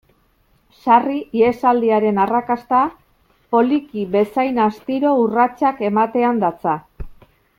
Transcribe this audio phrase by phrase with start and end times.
[0.83, 2.79] Sarri, ihesaldiaren arrakasta,
[3.55, 6.79] poliki bezain astiro urratsak ematean datza.